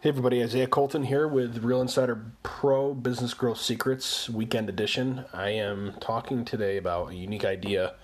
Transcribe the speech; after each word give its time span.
Hey 0.00 0.10
everybody, 0.10 0.42
Isaiah 0.42 0.66
Colton 0.66 1.04
here 1.04 1.26
with 1.26 1.64
Real 1.64 1.80
Insider 1.80 2.22
Pro 2.42 2.92
Business 2.92 3.32
Growth 3.32 3.58
Secrets 3.58 4.28
Weekend 4.28 4.68
Edition. 4.68 5.24
I 5.32 5.48
am 5.48 5.94
talking 6.00 6.44
today 6.44 6.76
about 6.76 7.12
a 7.12 7.14
unique 7.14 7.46
idea 7.46 7.94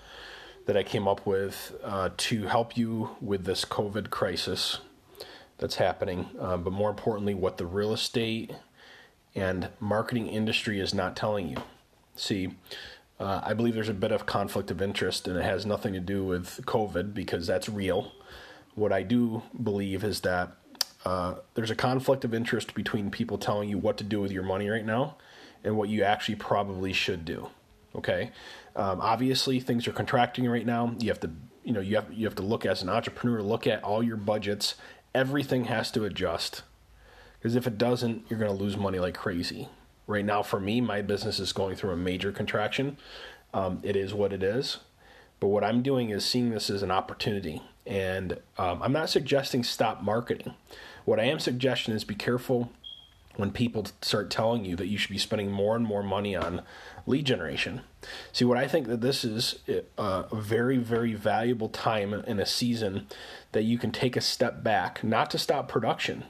that 0.65 0.75
I 0.75 0.81
came 0.81 1.07
up 1.07 1.23
with 1.27 1.75
uh, 1.83 2.09
to 2.17 2.47
help 2.47 2.75
you 2.75 3.11
with 3.21 3.45
this 3.45 3.63
COVID 3.63 4.09
crisis 4.09 4.79
that's 5.59 5.75
happening, 5.75 6.31
uh, 6.39 6.57
but 6.57 6.73
more 6.73 6.89
importantly, 6.89 7.35
what 7.35 7.57
the 7.57 7.67
real 7.67 7.93
estate 7.93 8.55
and 9.35 9.69
marketing 9.79 10.25
industry 10.25 10.79
is 10.79 10.95
not 10.95 11.15
telling 11.15 11.47
you. 11.47 11.57
See, 12.15 12.55
uh, 13.19 13.41
I 13.43 13.53
believe 13.53 13.75
there's 13.75 13.87
a 13.87 13.93
bit 13.93 14.11
of 14.11 14.25
conflict 14.25 14.71
of 14.71 14.81
interest, 14.81 15.27
and 15.27 15.37
it 15.37 15.43
has 15.43 15.63
nothing 15.63 15.93
to 15.93 15.99
do 15.99 16.25
with 16.25 16.61
COVID 16.65 17.13
because 17.13 17.45
that's 17.45 17.69
real. 17.69 18.13
What 18.73 18.91
I 18.91 19.03
do 19.03 19.43
believe 19.61 20.03
is 20.03 20.21
that 20.21 20.57
uh, 21.05 21.35
there's 21.53 21.71
a 21.71 21.75
conflict 21.75 22.23
of 22.23 22.33
interest 22.33 22.73
between 22.73 23.11
people 23.11 23.37
telling 23.37 23.69
you 23.69 23.77
what 23.77 23.97
to 23.97 24.03
do 24.03 24.21
with 24.21 24.31
your 24.31 24.43
money 24.43 24.69
right 24.69 24.85
now 24.85 25.17
and 25.63 25.77
what 25.77 25.89
you 25.89 26.03
actually 26.03 26.35
probably 26.35 26.93
should 26.93 27.25
do. 27.25 27.49
Okay, 27.95 28.31
um, 28.75 28.99
obviously 29.01 29.59
things 29.59 29.87
are 29.87 29.93
contracting 29.93 30.47
right 30.47 30.65
now. 30.65 30.95
You 30.99 31.09
have 31.09 31.19
to, 31.19 31.29
you 31.63 31.73
know, 31.73 31.79
you 31.79 31.95
have 31.95 32.11
you 32.11 32.25
have 32.25 32.35
to 32.35 32.43
look 32.43 32.65
as 32.65 32.81
an 32.81 32.89
entrepreneur, 32.89 33.41
look 33.41 33.67
at 33.67 33.83
all 33.83 34.01
your 34.01 34.17
budgets. 34.17 34.75
Everything 35.13 35.65
has 35.65 35.91
to 35.91 36.05
adjust 36.05 36.63
because 37.43 37.55
if 37.57 37.67
it 37.67 37.77
doesn't, 37.77 38.25
you're 38.29 38.39
going 38.39 38.55
to 38.55 38.63
lose 38.63 38.77
money 38.77 38.99
like 38.99 39.15
crazy. 39.15 39.67
Right 40.07 40.23
now, 40.23 40.43
for 40.43 40.61
me, 40.61 40.79
my 40.79 41.01
business 41.01 41.39
is 41.39 41.51
going 41.51 41.75
through 41.75 41.91
a 41.91 41.97
major 41.97 42.31
contraction. 42.31 42.97
Um, 43.53 43.79
it 43.83 43.97
is 43.97 44.13
what 44.13 44.31
it 44.31 44.41
is. 44.41 44.77
But 45.41 45.47
what 45.49 45.63
I'm 45.63 45.81
doing 45.81 46.09
is 46.09 46.23
seeing 46.23 46.51
this 46.51 46.69
as 46.69 46.83
an 46.83 46.91
opportunity. 46.91 47.61
And 47.85 48.39
um, 48.57 48.81
I'm 48.81 48.93
not 48.93 49.09
suggesting 49.09 49.63
stop 49.63 50.01
marketing. 50.01 50.53
What 51.05 51.19
I 51.19 51.25
am 51.25 51.39
suggesting 51.39 51.93
is 51.93 52.03
be 52.03 52.15
careful 52.15 52.71
when 53.35 53.51
people 53.51 53.87
start 54.01 54.29
telling 54.29 54.63
you 54.63 54.75
that 54.75 54.87
you 54.87 54.97
should 54.97 55.09
be 55.09 55.17
spending 55.17 55.51
more 55.51 55.75
and 55.75 55.85
more 55.85 56.03
money 56.03 56.35
on 56.35 56.61
lead 57.05 57.25
generation. 57.25 57.81
See, 58.31 58.45
what 58.45 58.57
I 58.57 58.67
think 58.67 58.87
that 58.87 59.01
this 59.01 59.23
is 59.23 59.59
uh, 59.97 60.23
a 60.31 60.35
very, 60.35 60.77
very 60.77 61.13
valuable 61.13 61.69
time 61.69 62.13
in 62.13 62.39
a 62.39 62.45
season 62.45 63.07
that 63.51 63.63
you 63.63 63.77
can 63.77 63.91
take 63.91 64.15
a 64.15 64.21
step 64.21 64.63
back, 64.63 65.03
not 65.03 65.31
to 65.31 65.37
stop 65.37 65.67
production, 65.67 66.25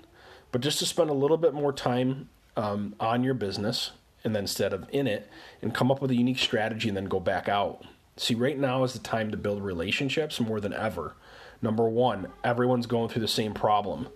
but 0.51 0.61
just 0.61 0.79
to 0.79 0.85
spend 0.85 1.09
a 1.09 1.13
little 1.13 1.37
bit 1.37 1.53
more 1.53 1.73
time 1.73 2.29
um, 2.55 2.95
on 2.99 3.23
your 3.23 3.33
business 3.33 3.91
and 4.23 4.33
then 4.35 4.43
instead 4.43 4.71
of 4.71 4.85
in 4.91 5.07
it 5.07 5.29
and 5.61 5.73
come 5.73 5.91
up 5.91 6.01
with 6.01 6.11
a 6.11 6.15
unique 6.15 6.39
strategy 6.39 6.87
and 6.87 6.95
then 6.95 7.05
go 7.05 7.19
back 7.19 7.49
out. 7.49 7.83
See, 8.15 8.35
right 8.35 8.57
now 8.57 8.83
is 8.83 8.93
the 8.93 8.99
time 8.99 9.31
to 9.31 9.37
build 9.37 9.63
relationships 9.63 10.39
more 10.39 10.59
than 10.59 10.73
ever. 10.73 11.15
Number 11.61 11.87
one, 11.87 12.27
everyone's 12.43 12.85
going 12.85 13.09
through 13.09 13.21
the 13.21 13.27
same 13.27 13.53
problem 13.53 14.09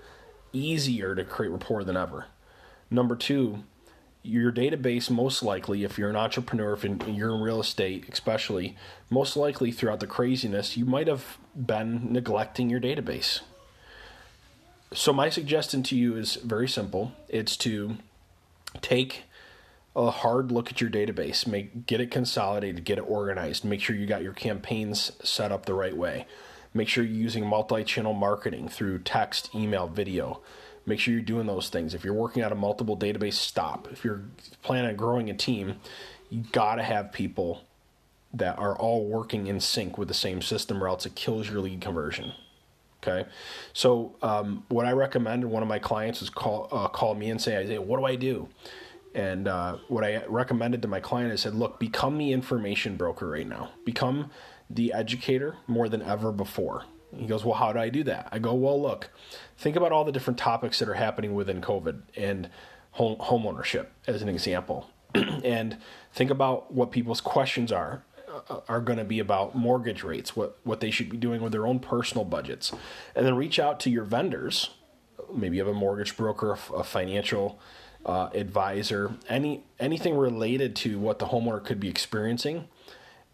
easier 0.53 1.16
to 1.16 1.23
create 1.23 1.52
rapport 1.52 1.84
than 1.84 1.98
ever. 1.98 2.25
Number 2.90 3.16
two, 3.16 3.64
your 4.23 4.52
database 4.52 5.09
most 5.09 5.42
likely, 5.42 5.84
if 5.84 5.98
you're 5.98 6.09
an 6.09 6.16
entrepreneur, 6.16 6.73
if 6.73 6.84
you're 6.84 7.36
in 7.36 7.42
real 7.42 7.62
estate, 7.62 8.06
especially, 8.12 8.75
most 9.09 9.38
likely 9.38 9.72
throughout 9.72 10.00
the 10.00 10.08
craziness, 10.08 10.75
you 10.75 10.86
might 10.86 11.08
have 11.08 11.38
been 11.56 12.12
neglecting 12.12 12.70
your 12.70 12.81
database. 12.81 13.42
So, 14.94 15.14
my 15.14 15.30
suggestion 15.30 15.84
to 15.84 15.95
you 15.95 16.16
is 16.16 16.36
very 16.36 16.68
simple 16.68 17.14
it's 17.30 17.58
to 17.58 17.98
take 18.81 19.23
a 19.98 20.12
hard 20.12 20.52
look 20.52 20.70
at 20.70 20.80
your 20.80 20.92
database, 20.92 21.48
make 21.48 21.88
get 21.88 22.00
it 22.00 22.12
consolidated, 22.12 22.86
get 22.86 23.00
it 23.00 23.06
organized, 23.08 23.66
make 23.66 23.81
sure 23.81 23.95
you 23.95 24.06
got 24.06 24.22
your 24.22 24.34
campaigns 24.34 25.12
set 25.23 25.52
up 25.52 25.66
the 25.66 25.73
right 25.73 25.98
way. 25.98 26.28
Make 26.73 26.88
sure 26.88 27.03
you're 27.03 27.16
using 27.16 27.45
multi 27.45 27.84
channel 27.84 28.14
marketing 28.14 28.70
through 28.70 29.00
text, 29.00 29.50
email, 29.56 29.88
video. 29.88 30.42
Make 30.86 31.00
sure 31.00 31.14
you're 31.14 31.23
doing 31.23 31.48
those 31.48 31.70
things. 31.70 31.95
If 31.95 32.06
you're 32.06 32.14
working 32.14 32.44
out 32.44 32.52
a 32.52 32.56
multiple 32.56 32.95
database, 32.95 33.34
stop. 33.34 33.88
If 33.92 34.06
you're 34.06 34.22
planning 34.62 34.92
on 34.92 34.95
growing 34.95 35.30
a 35.30 35.34
team, 35.34 35.78
you 36.30 36.44
got 36.52 36.75
to 36.75 36.84
have 36.84 37.12
people 37.12 37.64
that 38.34 38.59
are 38.59 38.78
all 38.78 39.06
working 39.06 39.47
in 39.47 39.59
sync 39.59 39.97
with 39.97 40.07
the 40.07 40.13
same 40.13 40.41
system, 40.44 40.84
or 40.84 40.88
else 40.88 41.06
it 41.07 41.16
kills 41.16 41.50
your 41.50 41.59
lead 41.59 41.81
conversion. 41.81 42.34
Okay, 43.02 43.28
so 43.74 44.16
um, 44.22 44.63
what 44.69 44.86
I 44.86 44.91
recommend, 44.91 45.46
one 45.46 45.63
of 45.63 45.69
my 45.69 45.80
clients 45.80 46.22
is 46.22 46.30
call 46.30 46.68
uh, 46.72 46.88
call 46.88 47.16
me 47.16 47.30
and 47.31 47.41
say, 47.41 47.57
Isaiah, 47.57 47.81
what 47.81 47.97
do 47.97 48.06
I 48.06 48.16
do? 48.16 48.47
And 49.16 49.47
uh, 49.47 49.78
what 49.88 50.03
I 50.03 50.23
recommended 50.28 50.81
to 50.84 50.88
my 50.88 51.00
client, 51.00 51.31
I 51.31 51.38
said, 51.38 51.56
look, 51.56 51.79
become 51.79 52.18
the 52.18 52.31
information 52.31 52.97
broker 52.97 53.28
right 53.29 53.47
now. 53.47 53.72
Become 53.84 54.31
the 54.69 54.94
educator 54.94 55.56
more 55.66 55.90
than 55.90 56.01
ever 56.01 56.31
before. 56.31 56.84
He 57.16 57.25
goes, 57.25 57.45
Well, 57.45 57.56
how 57.56 57.72
do 57.73 57.79
I 57.79 57.90
do 57.90 58.03
that? 58.03 58.29
I 58.31 58.40
go, 58.40 58.53
Well, 58.53 58.81
look, 58.81 59.09
think 59.57 59.75
about 59.75 59.91
all 59.91 60.03
the 60.03 60.12
different 60.12 60.38
topics 60.38 60.79
that 60.79 60.90
are 60.90 60.95
happening 60.95 61.34
within 61.35 61.62
COVID 61.62 62.01
and 62.16 62.50
home, 62.91 63.18
home 63.19 63.45
ownership 63.45 63.94
as 64.07 64.22
an 64.22 64.29
example. 64.29 64.90
and 65.16 65.78
think 66.13 66.29
about 66.29 66.74
what 66.74 66.91
people's 66.91 67.22
questions 67.22 67.72
are 67.72 68.03
uh, 68.50 68.59
are 68.68 68.81
going 68.81 69.00
to 69.00 69.06
be 69.06 69.19
about 69.19 69.56
mortgage 69.56 70.03
rates, 70.03 70.35
what 70.35 70.57
what 70.63 70.79
they 70.81 70.91
should 70.91 71.09
be 71.09 71.18
doing 71.18 71.41
with 71.41 71.51
their 71.53 71.66
own 71.66 71.79
personal 71.79 72.25
budgets, 72.25 72.74
and 73.16 73.25
then 73.25 73.35
reach 73.35 73.57
out 73.59 73.79
to 73.81 73.89
your 73.89 74.03
vendors. 74.03 74.72
Maybe 75.34 75.57
you 75.57 75.66
have 75.66 75.74
a 75.74 75.78
mortgage 75.78 76.16
broker, 76.16 76.57
a 76.75 76.84
financial 76.84 77.59
uh, 78.06 78.30
advisor, 78.34 79.16
any 79.28 79.63
anything 79.80 80.16
related 80.16 80.75
to 80.78 81.00
what 81.00 81.19
the 81.19 81.28
homeowner 81.28 81.63
could 81.63 81.80
be 81.80 81.90
experiencing, 81.90 82.68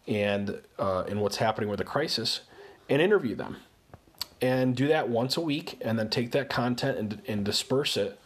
and 0.08 0.62
uh, 0.80 1.04
and 1.08 1.22
what's 1.22 1.38
happening 1.38 1.70
with 1.70 1.80
the 1.80 1.86
crisis, 1.86 2.42
and 2.90 3.02
interview 3.02 3.36
them, 3.36 3.58
and 4.42 4.76
do 4.76 4.88
that 4.88 5.10
once 5.10 5.38
a 5.38 5.42
week, 5.42 5.78
and 5.82 6.00
then 6.00 6.10
take 6.10 6.32
that 6.32 6.50
content 6.50 6.98
and 6.98 7.22
and 7.28 7.46
disperse 7.46 7.98
it 7.98 8.20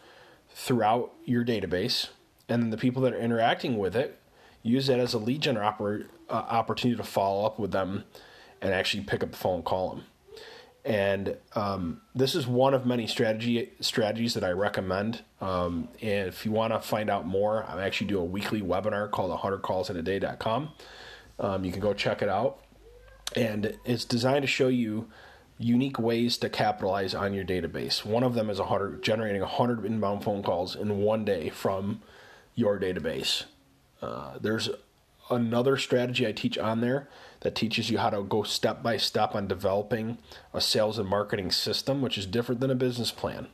throughout 0.50 1.14
your 1.26 1.44
database, 1.44 2.09
and 2.50 2.64
then 2.64 2.70
the 2.70 2.78
people 2.78 3.02
that 3.02 3.14
are 3.14 3.20
interacting 3.20 3.78
with 3.78 3.96
it 3.96 4.20
use 4.64 4.88
that 4.88 5.00
as 5.00 5.14
a 5.14 5.18
lead 5.18 5.42
gen 5.42 5.58
uh, 5.58 5.72
opportunity 6.30 6.97
to 6.97 7.03
follow 7.03 7.46
up 7.46 7.59
with 7.59 7.72
them, 7.72 8.03
and 8.62 8.74
actually 8.74 9.03
pick 9.03 9.24
up 9.24 9.31
the 9.31 9.38
phone 9.38 9.56
and 9.56 9.66
call 9.66 9.90
them. 9.90 10.03
And 10.88 11.36
um, 11.53 12.00
this 12.16 12.34
is 12.34 12.48
one 12.48 12.74
of 12.74 12.86
many 12.86 13.08
strategy 13.08 13.74
strategies 13.81 14.36
that 14.36 14.44
I 14.46 14.52
recommend. 14.52 15.22
Um, 15.42 15.90
and 16.02 16.30
if 16.30 16.46
you 16.46 16.53
want 16.53 16.72
to 16.72 16.80
find 16.80 17.09
out 17.09 17.28
more, 17.28 17.66
I 17.66 17.86
actually 17.86 18.08
do 18.08 18.20
a 18.20 18.24
weekly 18.24 18.62
webinar 18.62 19.12
called 19.12 19.38
100callsinaday.com. 19.38 20.70
Um, 21.40 21.66
you 21.66 21.74
can 21.74 21.81
go 21.81 21.94
check 21.94 22.22
it 22.22 22.30
out. 22.30 22.59
And 23.36 23.78
it's 23.84 24.06
designed 24.06 24.44
to 24.44 24.47
show 24.47 24.70
you 24.70 25.09
unique 25.58 26.00
ways 26.00 26.38
to 26.38 26.50
capitalize 26.50 27.14
on 27.14 27.34
your 27.34 27.44
database. 27.44 28.06
One 28.06 28.24
of 28.24 28.34
them 28.34 28.50
is 28.50 28.58
100, 28.58 29.03
generating 29.03 29.42
100 29.42 29.84
inbound 29.84 30.24
phone 30.24 30.42
calls 30.42 30.74
in 30.74 31.00
one 31.00 31.26
day 31.26 31.50
from 31.50 32.02
your 32.56 32.80
database. 32.80 33.44
Uh, 34.02 34.38
there's 34.40 34.70
another 35.30 35.78
strategy 35.78 36.28
I 36.28 36.32
teach 36.32 36.58
on 36.58 36.82
there 36.82 37.08
that 37.42 37.56
teaches 37.56 37.90
you 37.90 37.98
how 37.98 38.10
to 38.10 38.24
go 38.24 38.44
step 38.44 38.82
by 38.82 38.98
step 38.98 39.36
on 39.36 39.48
developing 39.48 40.18
a 40.54 40.62
sales 40.62 40.98
and 40.98 41.08
marketing 41.08 41.52
system, 41.52 42.02
which 42.02 42.18
is 42.18 42.26
different 42.26 42.62
than 42.62 42.72
a 42.72 42.76
business 42.76 43.12
plan. 43.12 43.48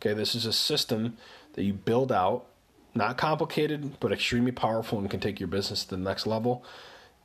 Okay, 0.00 0.14
this 0.14 0.34
is 0.34 0.46
a 0.46 0.52
system 0.52 1.16
that 1.54 1.64
you 1.64 1.72
build 1.72 2.12
out, 2.12 2.46
not 2.94 3.16
complicated, 3.16 3.98
but 4.00 4.12
extremely 4.12 4.52
powerful 4.52 4.98
and 4.98 5.10
can 5.10 5.20
take 5.20 5.40
your 5.40 5.48
business 5.48 5.84
to 5.84 5.90
the 5.90 5.96
next 5.96 6.26
level. 6.26 6.64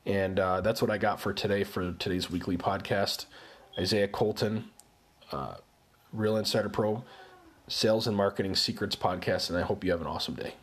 And 0.06 0.40
uh, 0.40 0.62
that's 0.62 0.82
what 0.82 0.92
I 0.92 0.98
got 0.98 1.20
for 1.20 1.34
today 1.34 1.64
for 1.64 1.94
today's 1.94 2.30
weekly 2.30 2.58
podcast. 2.58 3.26
Isaiah 3.78 4.08
Colton, 4.08 4.70
uh, 5.32 5.56
Real 6.12 6.38
Insider 6.38 6.70
Pro, 6.70 7.04
Sales 7.68 8.08
and 8.08 8.16
Marketing 8.16 8.56
Secrets 8.56 8.96
Podcast, 8.96 9.50
and 9.50 9.58
I 9.58 9.62
hope 9.62 9.84
you 9.84 9.92
have 9.92 10.02
an 10.02 10.08
awesome 10.08 10.36
day. 10.36 10.56